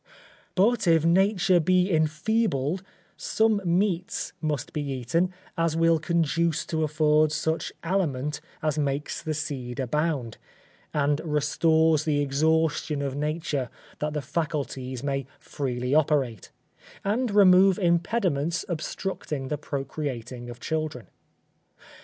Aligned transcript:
But 0.55 0.87
if 0.87 1.05
nature 1.05 1.59
be 1.59 1.91
enfeebled, 1.91 2.81
some 3.17 3.61
meats 3.63 4.33
must 4.41 4.73
be 4.73 4.81
eaten 4.81 5.31
as 5.55 5.77
will 5.77 5.99
conduce 5.99 6.65
to 6.65 6.83
afford 6.83 7.31
such 7.31 7.71
aliment 7.83 8.41
as 8.63 8.79
makes 8.79 9.21
the 9.21 9.35
seed 9.35 9.79
abound, 9.79 10.39
and 10.91 11.21
restores 11.23 12.03
the 12.03 12.19
exhaustion 12.19 13.03
of 13.03 13.15
nature 13.15 13.69
that 13.99 14.13
the 14.13 14.23
faculties 14.23 15.03
may 15.03 15.27
freely 15.39 15.93
operate, 15.93 16.49
and 17.03 17.29
remove 17.29 17.77
impediments 17.77 18.65
obstructing 18.67 19.49
the 19.49 19.57
procreating 19.59 20.49
of 20.49 20.59
children. 20.59 21.09